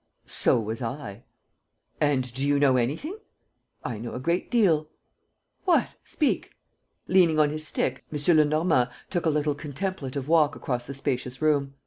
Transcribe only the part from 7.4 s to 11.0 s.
his stick, M. Lenormand took a little contemplative walk across the